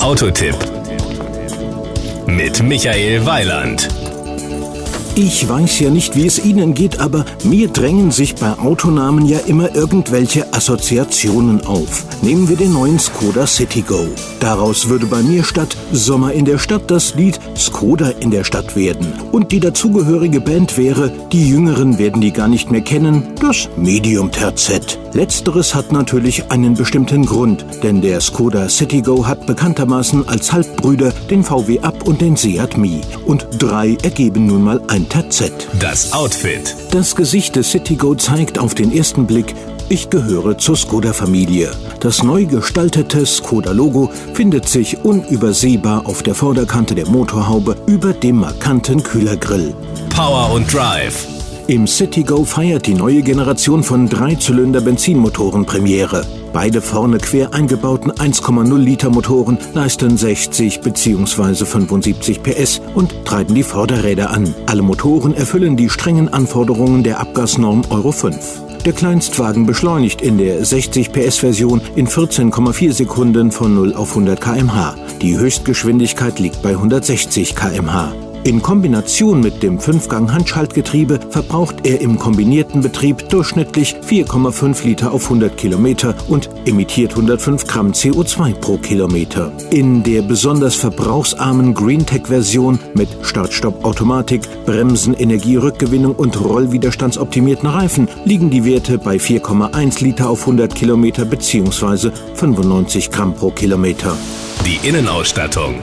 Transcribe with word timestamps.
Autotipp 0.00 0.56
mit 2.26 2.62
Michael 2.62 3.24
Weiland. 3.26 4.03
Ich 5.16 5.48
weiß 5.48 5.78
ja 5.78 5.90
nicht, 5.90 6.16
wie 6.16 6.26
es 6.26 6.44
Ihnen 6.44 6.74
geht, 6.74 6.98
aber 6.98 7.24
mir 7.44 7.68
drängen 7.68 8.10
sich 8.10 8.34
bei 8.34 8.58
Autonamen 8.58 9.26
ja 9.26 9.38
immer 9.46 9.72
irgendwelche 9.72 10.52
Assoziationen 10.52 11.64
auf. 11.66 12.04
Nehmen 12.20 12.48
wir 12.48 12.56
den 12.56 12.72
neuen 12.72 12.98
Skoda 12.98 13.46
Citigo. 13.46 14.08
Daraus 14.40 14.88
würde 14.88 15.06
bei 15.06 15.22
mir 15.22 15.44
statt 15.44 15.76
Sommer 15.92 16.32
in 16.32 16.44
der 16.44 16.58
Stadt 16.58 16.90
das 16.90 17.14
Lied 17.14 17.38
Skoda 17.56 18.08
in 18.08 18.32
der 18.32 18.42
Stadt 18.42 18.74
werden. 18.74 19.06
Und 19.30 19.52
die 19.52 19.60
dazugehörige 19.60 20.40
Band 20.40 20.76
wäre, 20.76 21.12
die 21.30 21.48
Jüngeren 21.48 21.96
werden 21.98 22.20
die 22.20 22.32
gar 22.32 22.48
nicht 22.48 22.72
mehr 22.72 22.82
kennen, 22.82 23.34
das 23.40 23.68
Medium 23.76 24.32
Terzett. 24.32 24.98
Letzteres 25.12 25.76
hat 25.76 25.92
natürlich 25.92 26.50
einen 26.50 26.74
bestimmten 26.74 27.24
Grund, 27.24 27.64
denn 27.84 28.00
der 28.00 28.20
Skoda 28.20 28.68
Citigo 28.68 29.24
hat 29.24 29.46
bekanntermaßen 29.46 30.26
als 30.26 30.52
Halbbrüder 30.52 31.12
den 31.30 31.44
VW 31.44 31.78
Up 31.80 32.02
und 32.08 32.20
den 32.20 32.34
Seat 32.34 32.76
Mi. 32.76 33.00
Und 33.24 33.46
drei 33.60 33.96
ergeben 34.02 34.46
nun 34.46 34.62
mal 34.62 34.82
ein 34.88 35.03
Terzett. 35.08 35.68
Das 35.80 36.12
Outfit. 36.12 36.74
Das 36.90 37.14
Gesicht 37.14 37.56
des 37.56 37.70
Citigo 37.70 38.14
zeigt 38.14 38.58
auf 38.58 38.74
den 38.74 38.92
ersten 38.92 39.26
Blick, 39.26 39.54
ich 39.88 40.08
gehöre 40.08 40.56
zur 40.56 40.76
Skoda-Familie. 40.76 41.70
Das 42.00 42.22
neu 42.22 42.46
gestaltete 42.46 43.26
Skoda-Logo 43.26 44.10
findet 44.32 44.68
sich 44.68 45.04
unübersehbar 45.04 46.06
auf 46.06 46.22
der 46.22 46.34
Vorderkante 46.34 46.94
der 46.94 47.06
Motorhaube 47.08 47.76
über 47.86 48.12
dem 48.12 48.36
markanten 48.36 49.02
Kühlergrill. 49.02 49.74
Power 50.14 50.52
und 50.52 50.72
Drive. 50.72 51.26
Im 51.66 51.86
Citigo 51.86 52.44
feiert 52.44 52.86
die 52.86 52.94
neue 52.94 53.22
Generation 53.22 53.82
von 53.82 54.08
Dreizylinder-Benzinmotoren 54.08 55.66
Premiere. 55.66 56.26
Beide 56.54 56.80
vorne 56.80 57.18
quer 57.18 57.52
eingebauten 57.52 58.12
1,0 58.12 58.78
Liter 58.78 59.10
Motoren 59.10 59.58
leisten 59.72 60.16
60 60.16 60.82
bzw. 60.82 61.64
75 61.64 62.44
PS 62.44 62.80
und 62.94 63.24
treiben 63.24 63.56
die 63.56 63.64
Vorderräder 63.64 64.30
an. 64.30 64.54
Alle 64.66 64.82
Motoren 64.82 65.34
erfüllen 65.34 65.76
die 65.76 65.90
strengen 65.90 66.32
Anforderungen 66.32 67.02
der 67.02 67.18
Abgasnorm 67.18 67.82
Euro 67.90 68.12
5. 68.12 68.62
Der 68.84 68.92
Kleinstwagen 68.92 69.66
beschleunigt 69.66 70.22
in 70.22 70.38
der 70.38 70.64
60 70.64 71.12
PS-Version 71.12 71.80
in 71.96 72.06
14,4 72.06 72.92
Sekunden 72.92 73.50
von 73.50 73.74
0 73.74 73.94
auf 73.94 74.10
100 74.10 74.40
km/h. 74.40 74.94
Die 75.20 75.36
Höchstgeschwindigkeit 75.36 76.38
liegt 76.38 76.62
bei 76.62 76.70
160 76.70 77.56
km/h. 77.56 78.12
In 78.44 78.60
Kombination 78.60 79.40
mit 79.40 79.62
dem 79.62 79.78
5-Gang-Handschaltgetriebe 79.78 81.18
verbraucht 81.30 81.86
er 81.86 82.02
im 82.02 82.18
kombinierten 82.18 82.82
Betrieb 82.82 83.26
durchschnittlich 83.30 83.96
4,5 84.06 84.84
Liter 84.84 85.12
auf 85.12 85.24
100 85.24 85.56
Kilometer 85.56 86.14
und 86.28 86.50
emittiert 86.66 87.12
105 87.12 87.66
Gramm 87.66 87.92
CO2 87.92 88.52
pro 88.52 88.76
Kilometer. 88.76 89.50
In 89.70 90.02
der 90.02 90.20
besonders 90.20 90.74
verbrauchsarmen 90.74 91.72
GreenTech-Version 91.72 92.78
mit 92.92 93.08
Start-Stopp-Automatik, 93.22 94.42
Bremsen, 94.66 95.14
Energierückgewinnung 95.14 96.14
und 96.14 96.38
rollwiderstandsoptimierten 96.38 97.70
Reifen 97.70 98.08
liegen 98.26 98.50
die 98.50 98.66
Werte 98.66 98.98
bei 98.98 99.16
4,1 99.16 100.04
Liter 100.04 100.28
auf 100.28 100.40
100 100.40 100.74
Kilometer 100.74 101.24
bzw. 101.24 102.10
95 102.34 103.10
Gramm 103.10 103.34
pro 103.34 103.50
Kilometer. 103.52 104.14
Die 104.66 104.86
Innenausstattung. 104.86 105.76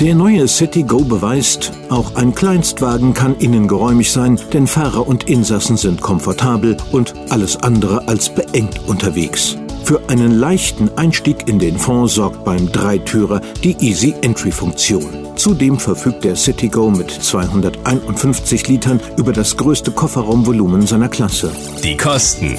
Der 0.00 0.14
neue 0.14 0.46
City 0.46 0.82
Go 0.82 0.98
beweist, 0.98 1.72
auch 1.88 2.16
ein 2.16 2.34
Kleinstwagen 2.34 3.14
kann 3.14 3.34
innen 3.38 3.66
geräumig 3.66 4.12
sein, 4.12 4.38
denn 4.52 4.66
Fahrer 4.66 5.08
und 5.08 5.24
Insassen 5.24 5.78
sind 5.78 6.02
komfortabel 6.02 6.76
und 6.92 7.14
alles 7.30 7.56
andere 7.62 8.06
als 8.06 8.28
beengt 8.28 8.86
unterwegs. 8.86 9.56
Für 9.84 10.02
einen 10.08 10.32
leichten 10.32 10.90
Einstieg 10.96 11.48
in 11.48 11.58
den 11.58 11.78
Fond 11.78 12.10
sorgt 12.10 12.44
beim 12.44 12.70
Dreitürer 12.70 13.40
die 13.64 13.74
Easy 13.80 14.14
Entry 14.20 14.50
Funktion. 14.50 15.28
Zudem 15.36 15.78
verfügt 15.78 16.24
der 16.24 16.36
Citigo 16.36 16.90
mit 16.90 17.10
251 17.10 18.68
Litern 18.68 19.00
über 19.16 19.32
das 19.32 19.56
größte 19.56 19.92
Kofferraumvolumen 19.92 20.86
seiner 20.86 21.08
Klasse. 21.08 21.50
Die 21.82 21.96
Kosten. 21.96 22.56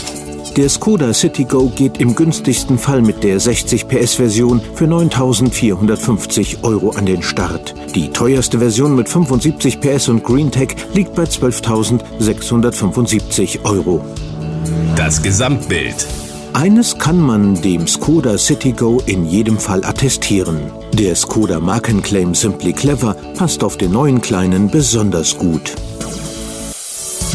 Der 0.58 0.68
Skoda 0.70 1.14
Citigo 1.14 1.70
geht 1.70 2.00
im 2.00 2.16
günstigsten 2.16 2.80
Fall 2.80 3.04
mit 3.04 3.24
der 3.24 3.40
60 3.40 3.88
PS 3.88 4.16
Version 4.16 4.60
für 4.74 4.86
9.450 4.86 6.64
Euro 6.64 6.90
an 6.90 7.06
den 7.06 7.22
Start. 7.22 7.76
Die 7.94 8.10
teuerste 8.10 8.58
Version 8.58 8.96
mit 8.96 9.08
75 9.08 9.80
PS 9.80 10.10
und 10.10 10.24
GreenTech 10.24 10.76
liegt 10.96 11.14
bei 11.14 11.26
12.675 11.26 13.66
Euro. 13.66 14.04
Das 14.96 15.22
Gesamtbild. 15.22 16.08
Eines 16.54 16.98
kann 16.98 17.22
man 17.22 17.62
dem 17.62 17.86
Skoda 17.86 18.40
Citigo 18.40 19.00
in 19.06 19.28
jedem 19.28 19.60
Fall 19.60 19.86
attestieren. 19.86 20.72
Der 20.94 21.16
Skoda 21.16 21.60
Markenclaim 21.60 22.34
Simply 22.34 22.74
Clever 22.74 23.16
passt 23.38 23.64
auf 23.64 23.78
den 23.78 23.92
neuen 23.92 24.22
Kleinen 24.22 24.72
besonders 24.72 25.38
gut. 25.38 25.76